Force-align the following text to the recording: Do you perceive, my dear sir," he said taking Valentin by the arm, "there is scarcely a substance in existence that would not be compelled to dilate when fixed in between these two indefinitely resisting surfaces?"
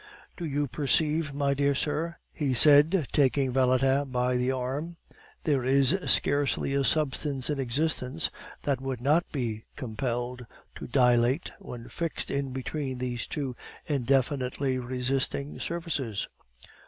Do 0.35 0.45
you 0.45 0.65
perceive, 0.65 1.31
my 1.31 1.53
dear 1.53 1.75
sir," 1.75 2.17
he 2.33 2.55
said 2.55 3.07
taking 3.11 3.51
Valentin 3.51 4.09
by 4.09 4.35
the 4.35 4.49
arm, 4.51 4.97
"there 5.43 5.63
is 5.63 5.95
scarcely 6.07 6.73
a 6.73 6.83
substance 6.83 7.51
in 7.51 7.59
existence 7.59 8.31
that 8.63 8.81
would 8.81 8.99
not 8.99 9.31
be 9.31 9.65
compelled 9.75 10.43
to 10.77 10.87
dilate 10.87 11.51
when 11.59 11.87
fixed 11.87 12.31
in 12.31 12.51
between 12.51 12.97
these 12.97 13.27
two 13.27 13.55
indefinitely 13.85 14.79
resisting 14.79 15.59
surfaces?" 15.59 16.27